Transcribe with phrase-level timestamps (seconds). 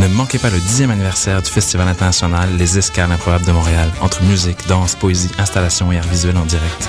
[0.00, 4.22] Ne manquez pas le dixième anniversaire du Festival international Les Escales improbables de Montréal, entre
[4.22, 6.88] musique, danse, poésie, installation et art visuel en direct.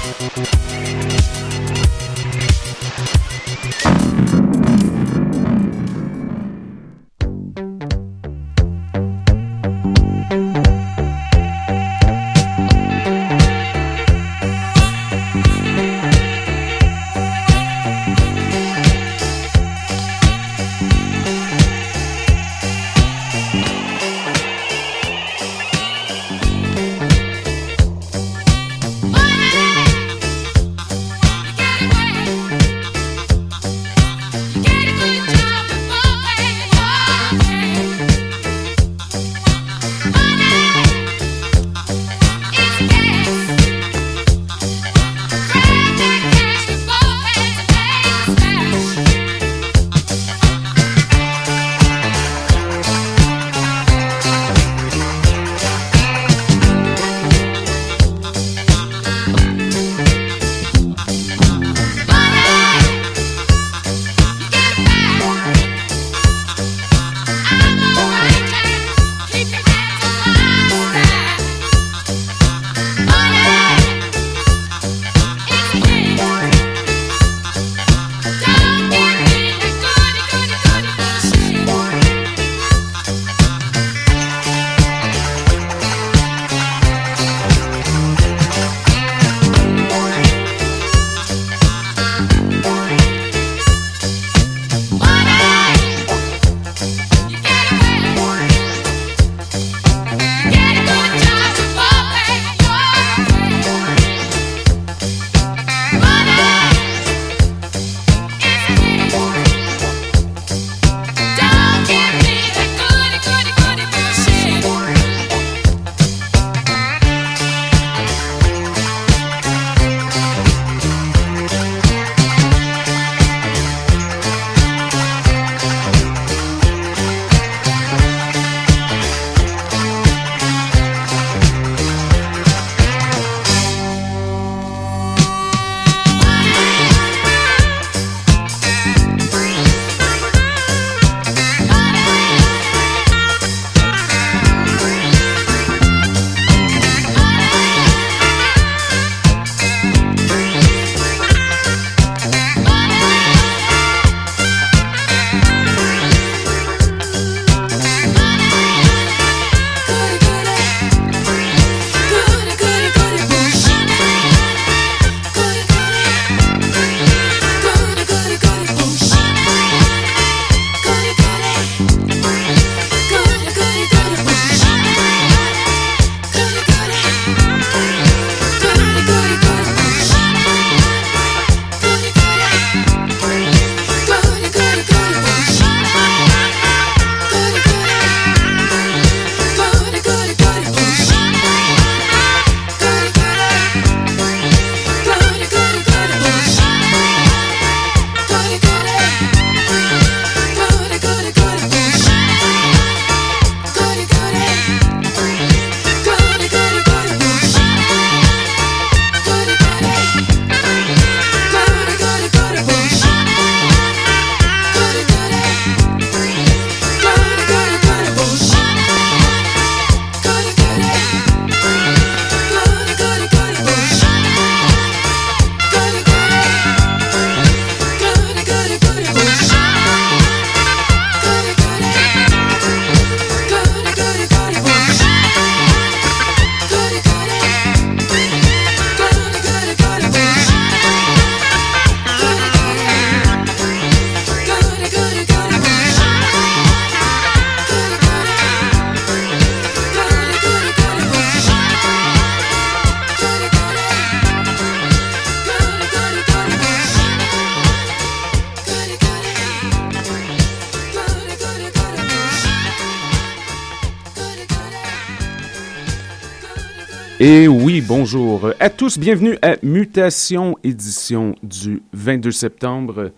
[268.61, 268.99] À tous.
[268.99, 273.11] Bienvenue à Mutation, édition du 22 septembre,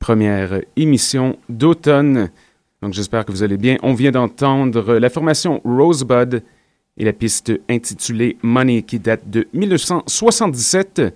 [0.00, 2.30] première émission d'automne.
[2.82, 3.76] Donc j'espère que vous allez bien.
[3.84, 6.42] On vient d'entendre la formation Rosebud
[6.96, 11.14] et la piste intitulée Money qui date de 1977.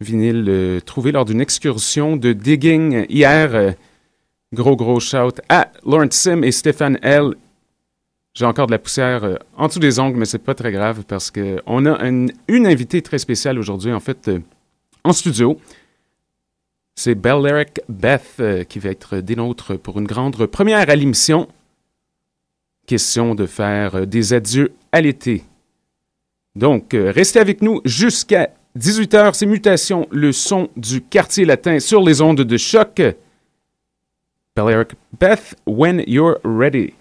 [0.00, 3.74] Vinyle euh, trouvé lors d'une excursion de digging hier.
[4.52, 7.34] Gros, gros shout à Lawrence Sim et Stéphane L.
[8.34, 11.04] J'ai encore de la poussière euh, en dessous des ongles, mais c'est pas très grave
[11.06, 14.30] parce qu'on a une, invitée très spéciale aujourd'hui, en fait,
[15.04, 15.58] en studio.
[16.94, 21.48] C'est Belleric Beth euh, qui va être des nôtres pour une grande première à l'émission.
[22.86, 25.44] Question de faire euh, des adieux à l'été.
[26.54, 29.32] Donc, euh, restez avec nous jusqu'à 18h.
[29.34, 33.00] C'est Mutation, le son du quartier latin sur les ondes de choc.
[34.54, 36.92] Belleric Beth, when you're ready.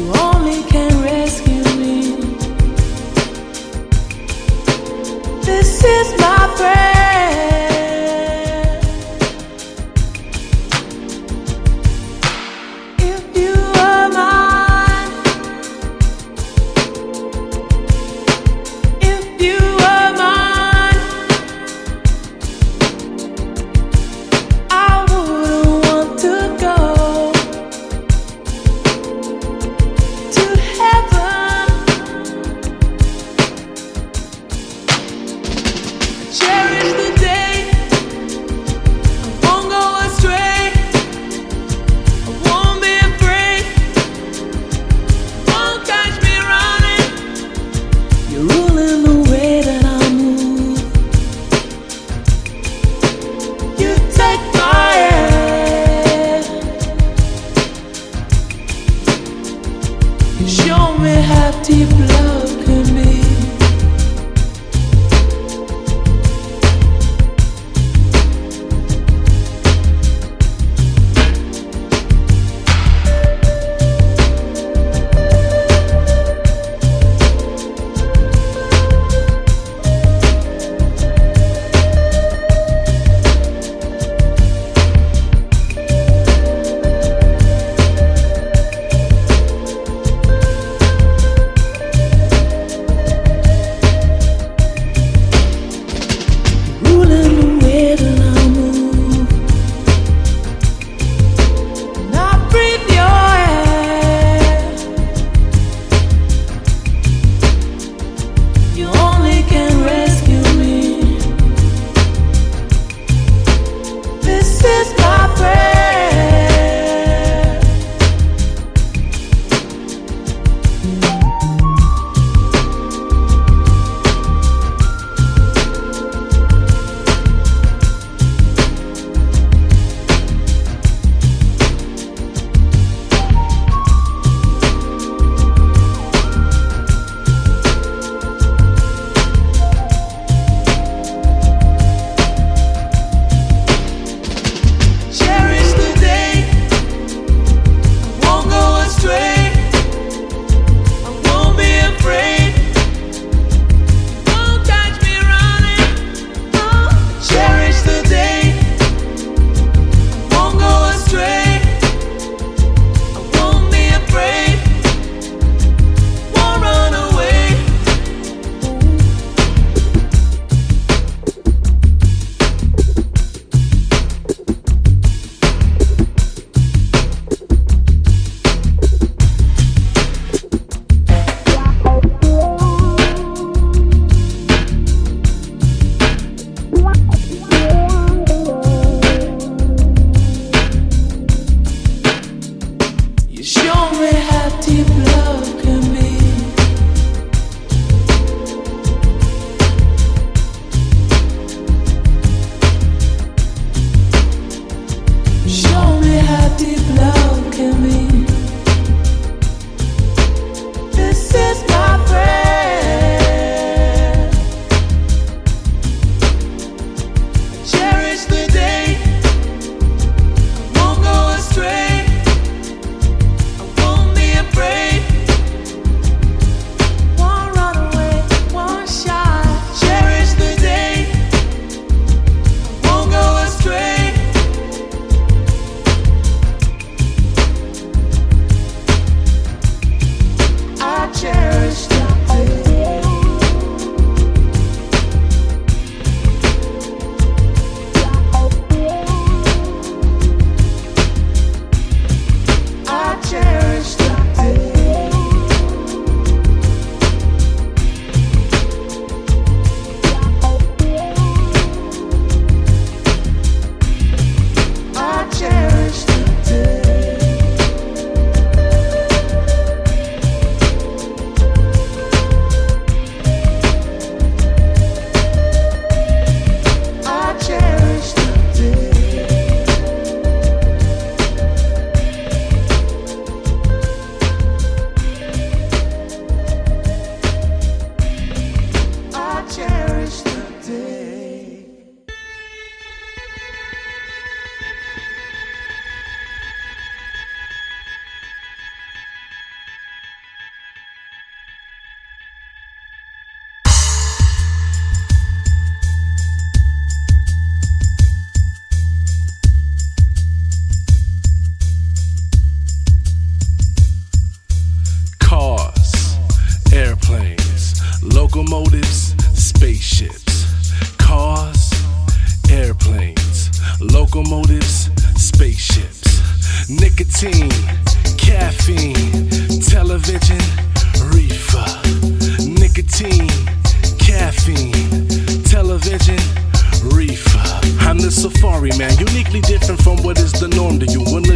[0.00, 0.29] you all.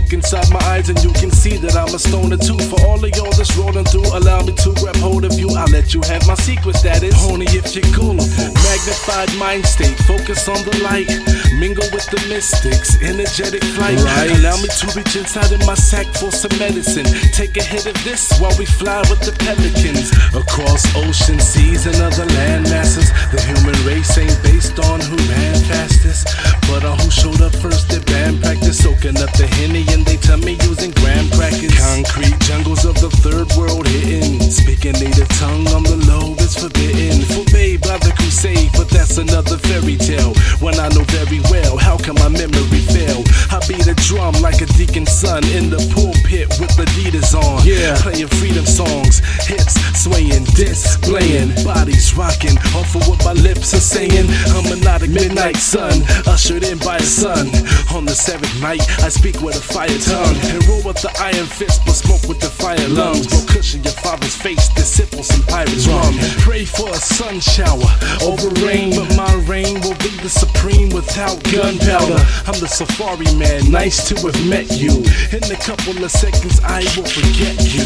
[0.04, 2.58] Look inside my eyes and you can see that I'm a stoner too.
[2.68, 5.48] For all of y'all that's rolling through, allow me to grab hold of you.
[5.56, 8.28] I'll let you have my secrets, that is Only if you're gullible.
[8.68, 11.08] Magnified mind state, focus on the light.
[11.56, 13.96] Mingle with the mystics, energetic flight.
[13.96, 14.30] Right.
[14.40, 17.06] Allow me to reach inside of my sack for some medicine.
[17.32, 20.12] Take a hit of this while we fly with the pelicans.
[20.36, 23.08] Across ocean, seas, and other land masses.
[23.32, 26.28] The human race ain't based on who ran fastest,
[26.68, 28.82] but on who showed up first at band practice.
[28.84, 31.72] Soaking up the henny and they tell me using graham crackers.
[31.78, 34.40] Concrete jungles of the third world hitting.
[34.40, 37.22] Speaking native tongue on the low is forbidden.
[37.30, 40.34] Forbade by the crusade, but that's another fairy tale.
[40.58, 43.22] When I know very well, how can my memory fail?
[43.54, 47.62] I beat a drum like a deacon's son in the pulpit with Adidas on.
[47.64, 53.86] Yeah, playing freedom songs, hips swaying, displaying, bodies rocking off of what my lips are
[53.94, 54.26] saying.
[54.52, 57.46] I'm a not a midnight sun, ushered in by a sun.
[57.94, 61.46] On the seventh night, I speak with a fire tongue and roll with the iron
[61.46, 63.26] fist, but smoke with the fire lungs.
[63.26, 66.14] Blow cushion your father's face, then sip on some pirate's rum.
[66.40, 67.90] Pray for a sun shower
[68.22, 72.20] over rain, but my reign will be the supreme without gunpowder.
[72.46, 75.04] I'm the safari man, nice to have met you.
[75.32, 77.84] In a couple of seconds, I will forget you.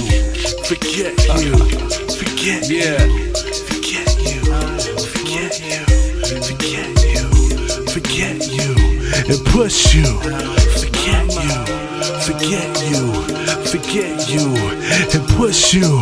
[0.65, 1.57] Forget you.
[2.15, 2.99] Forget yeah.
[3.69, 4.41] Forget you.
[5.15, 5.85] Forget you.
[6.49, 7.25] Forget you.
[7.87, 8.89] Forget you.
[9.29, 10.05] And push you.
[10.79, 11.68] Forget you.
[12.29, 13.13] Forget you.
[13.65, 14.55] Forget you.
[15.15, 15.99] And push you.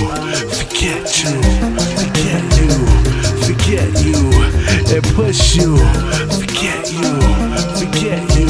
[0.59, 1.41] Forget you.
[2.03, 2.71] Forget you.
[3.47, 4.19] Forget you.
[4.93, 5.77] And push you.
[6.35, 7.11] Forget you.
[7.79, 8.49] Forget you.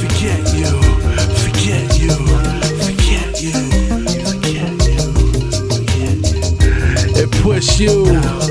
[0.00, 0.72] Forget you.
[1.38, 2.16] Forget you.
[2.82, 2.82] Forget you.
[2.82, 3.58] Forget you.
[5.70, 7.22] Forget you.
[7.22, 8.47] And push you.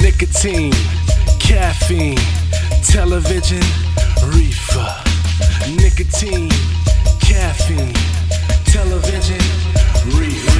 [0.00, 0.72] Nicotine,
[1.38, 2.16] caffeine,
[2.82, 3.60] television,
[4.24, 4.94] reefer.
[5.76, 6.48] Nicotine,
[7.20, 7.92] caffeine,
[8.64, 9.38] television,
[10.16, 10.51] reefer.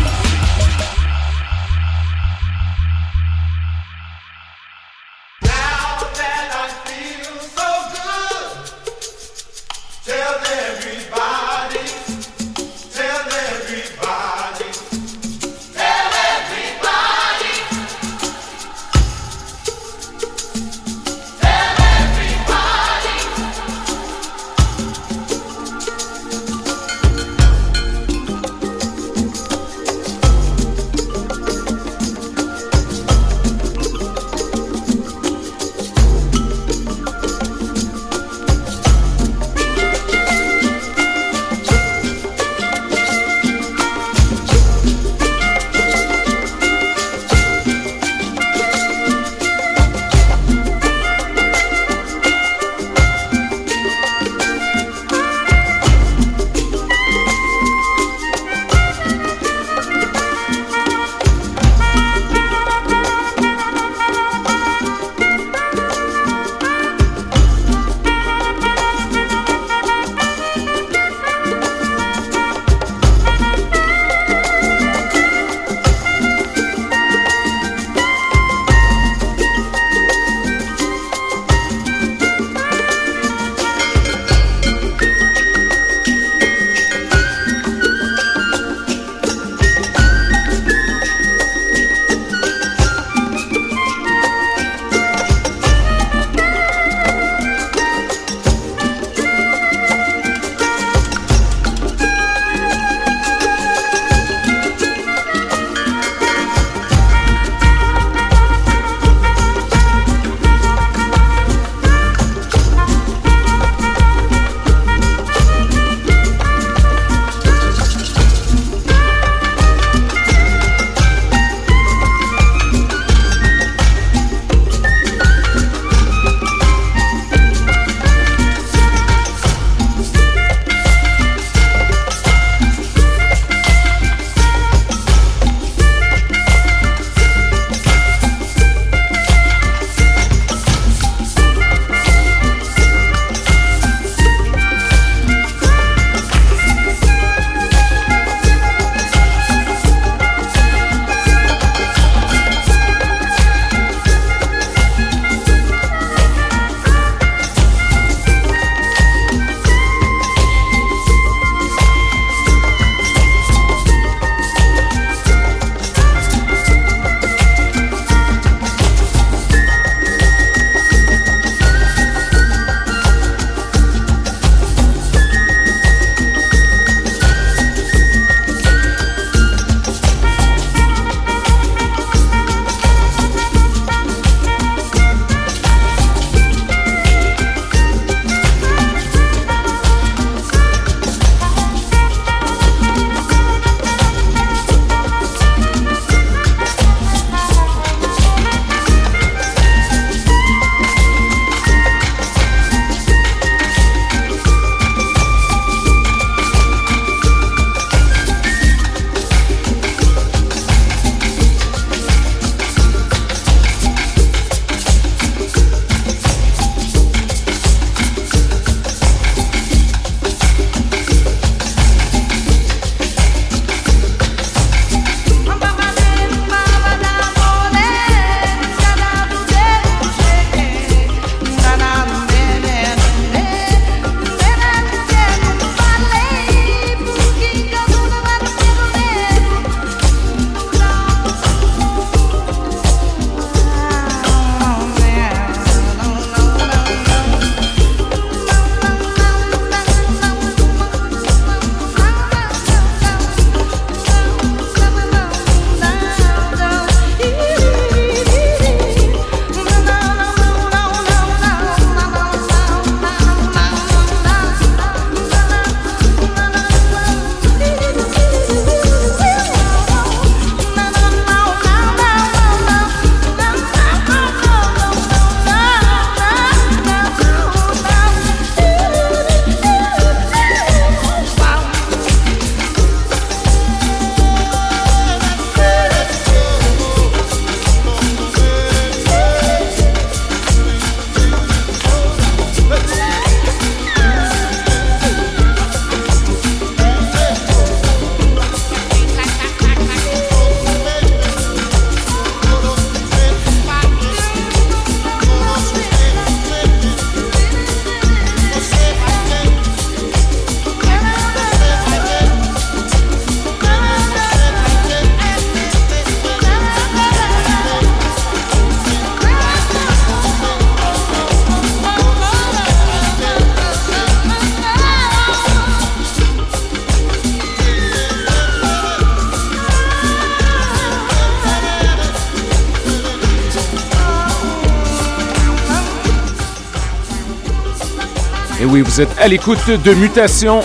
[338.64, 340.60] Oui, vous êtes à l'écoute de Mutation,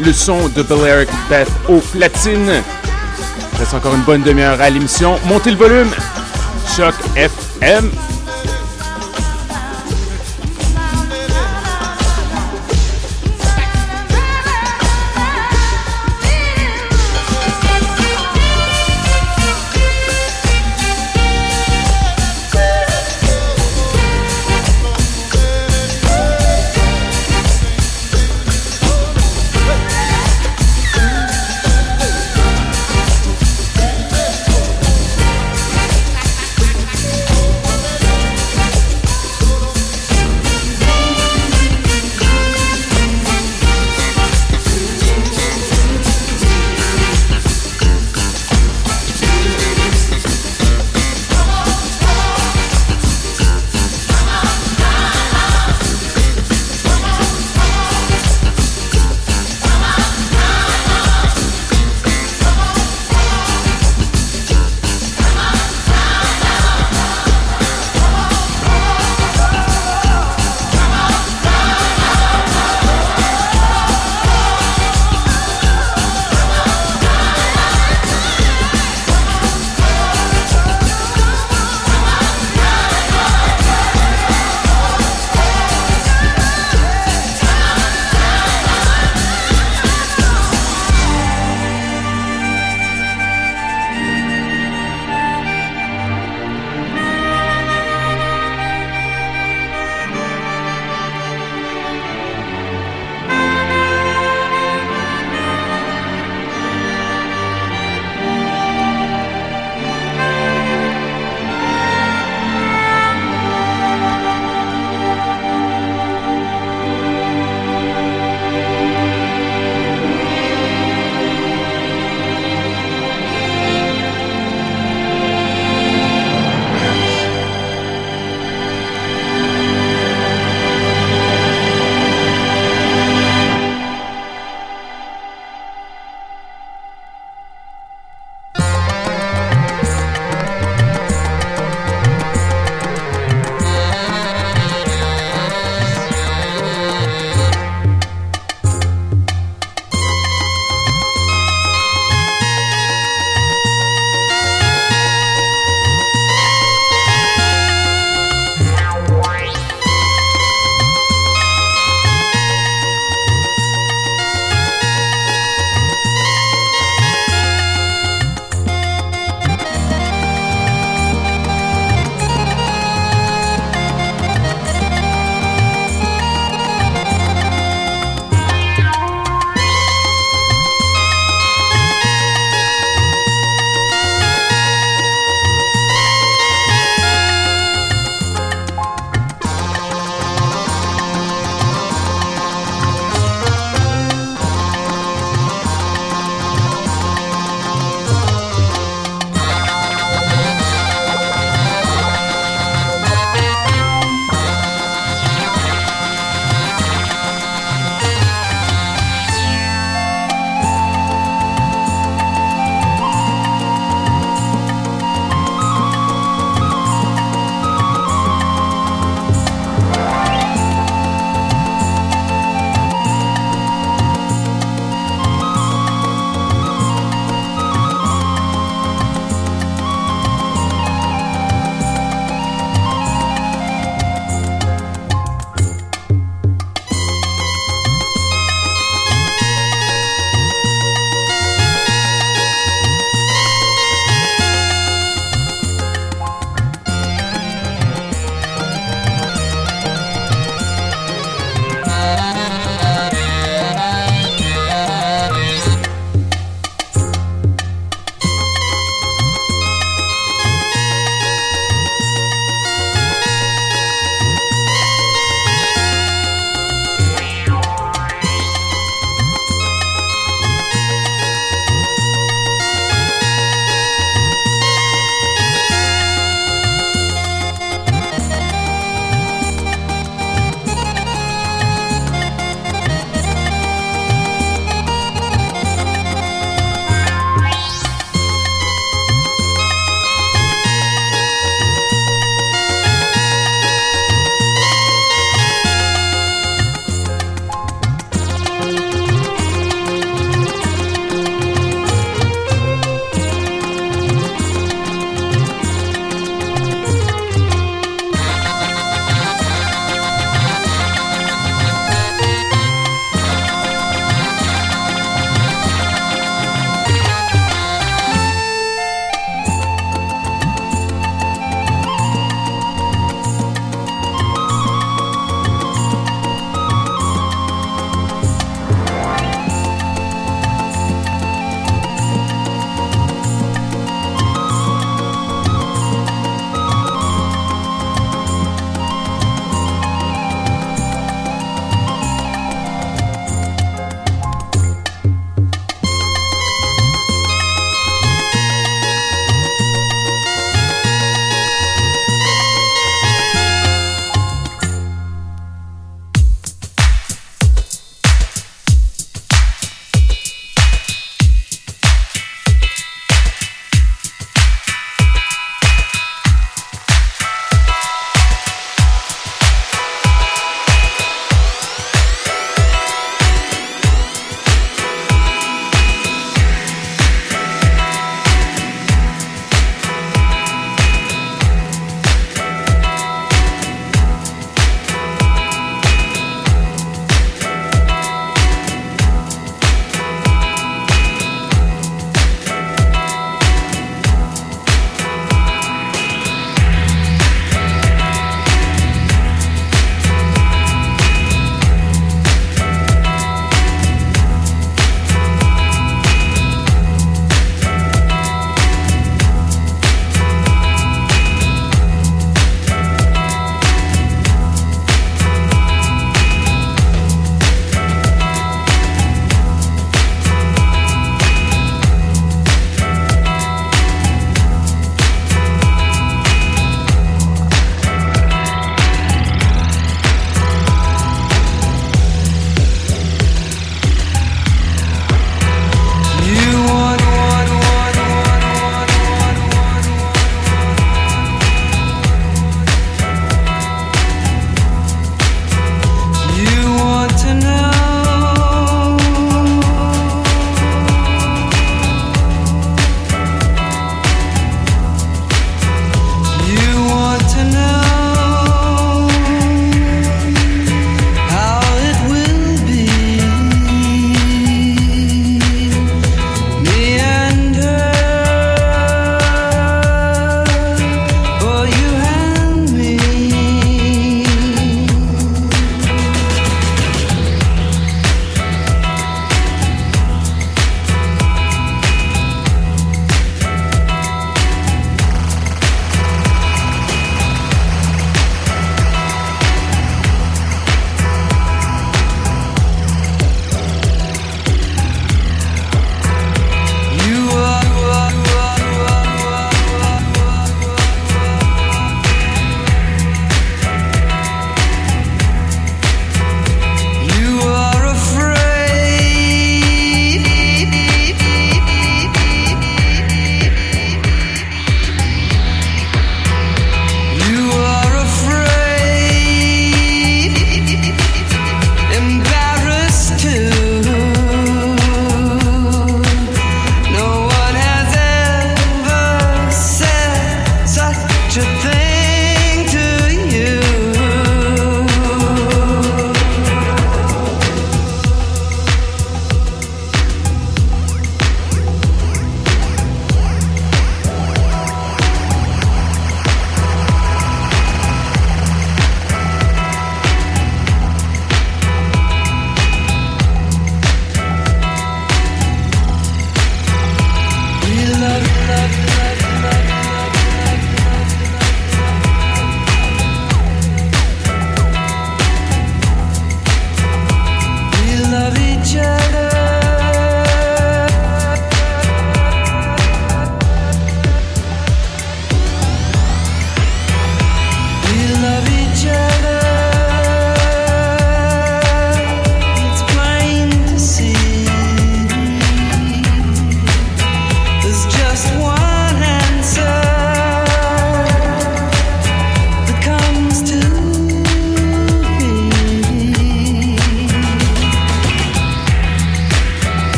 [0.00, 2.62] le son de Balearic Beth au platine.
[3.58, 5.16] Reste encore une bonne demi-heure à l'émission.
[5.26, 5.90] Montez le volume.
[6.76, 7.90] Choc FM.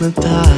[0.00, 0.49] Hypnotize.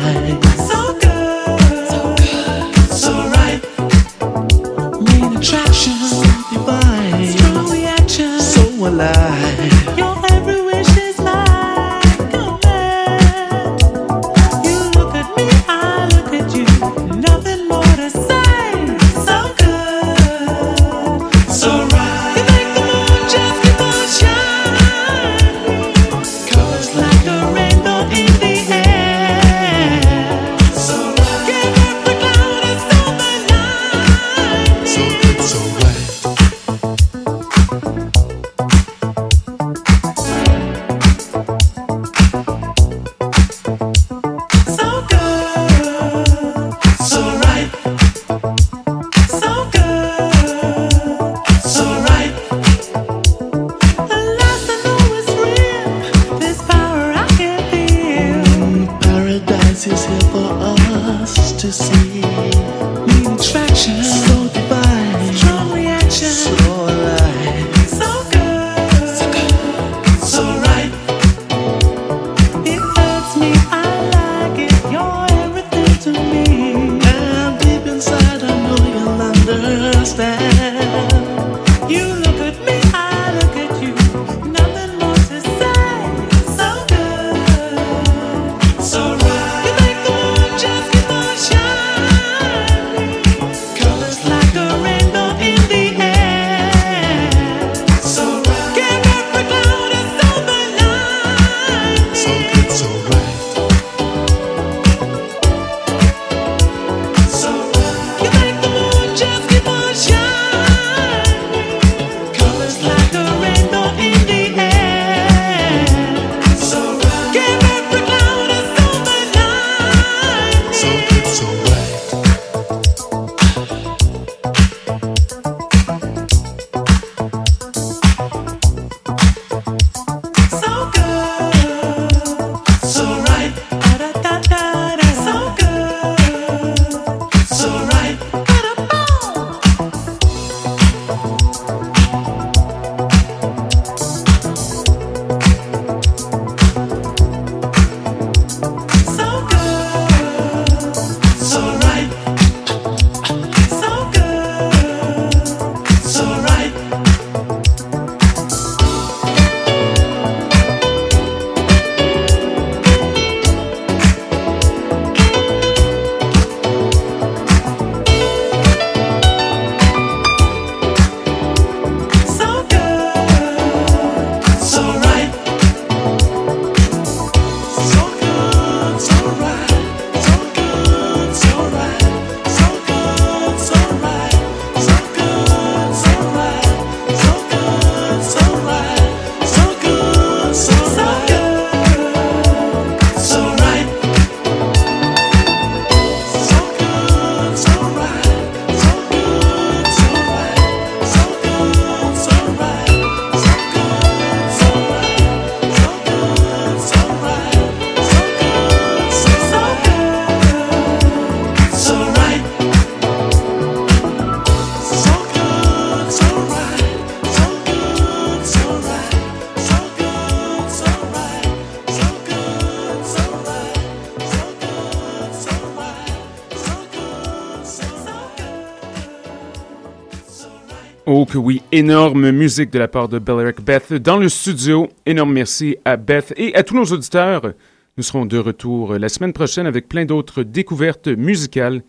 [231.14, 234.88] Oh que oui, énorme musique de la part de Belleric Beth dans le studio.
[235.04, 237.52] Énorme merci à Beth et à tous nos auditeurs.
[237.98, 241.82] Nous serons de retour la semaine prochaine avec plein d'autres découvertes musicales.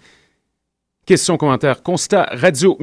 [1.06, 2.76] Questions, commentaires, constats, gmail.com.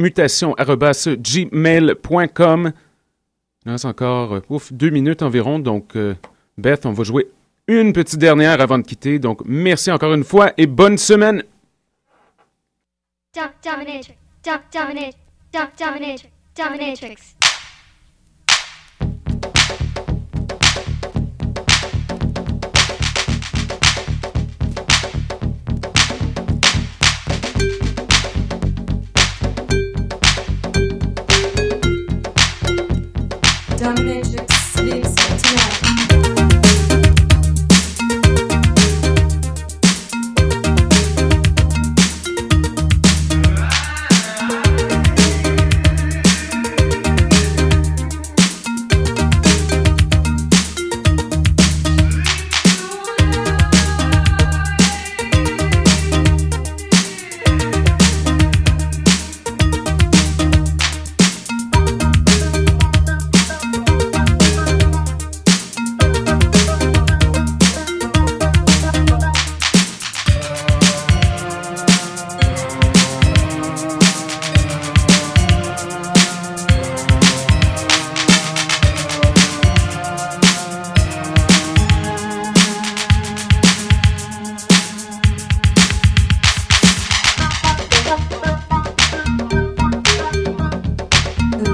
[3.66, 5.58] Il reste encore, euh, deux minutes environ.
[5.58, 6.14] Donc, euh,
[6.56, 7.28] Beth, on va jouer
[7.68, 9.18] une petite dernière avant de quitter.
[9.18, 11.42] Donc, merci encore une fois et bonne semaine.
[13.62, 14.16] Dominate,
[14.72, 15.19] dominate.
[15.52, 16.30] Dominatrix.
[16.54, 17.34] Dominatrix.
[33.76, 34.19] Dominatrix.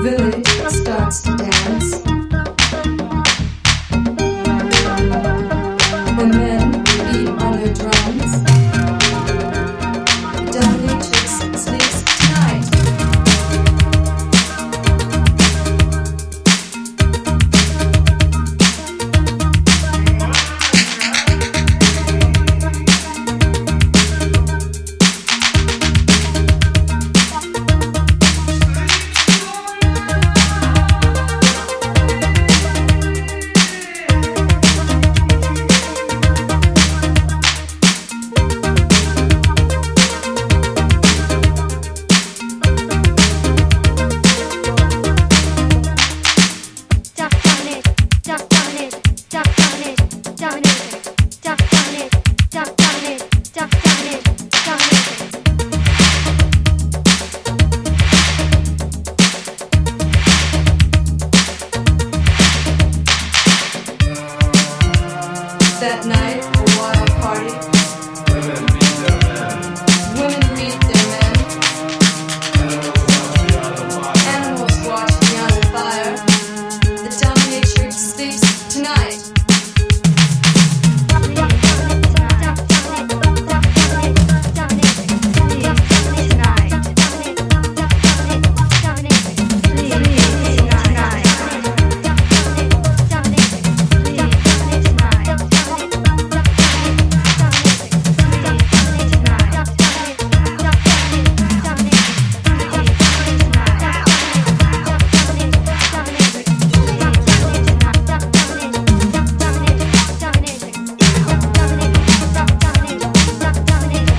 [0.06, 0.75] village.